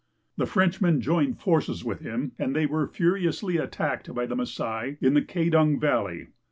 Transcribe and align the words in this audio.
The 0.35 0.47
French 0.47 0.81
men 0.81 0.99
joined 0.99 1.37
forces 1.37 1.85
with 1.85 1.99
him 1.99 2.31
and 2.39 2.55
they 2.55 2.65
were 2.65 2.87
furiously 2.87 3.57
attacked 3.57 4.15
by 4.15 4.25
the 4.25 4.35
^hisai 4.35 4.97
in 4.99 5.13
tiie 5.13 5.27
Kedong 5.27 5.79
valley. 5.79 6.29